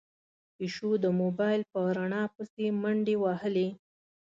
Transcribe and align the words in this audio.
پيشو 0.55 0.91
د 1.03 1.05
موبايل 1.21 1.61
په 1.71 1.79
رڼا 1.97 2.23
پسې 2.35 2.65
منډې 2.81 3.15
وهلې. 3.23 3.69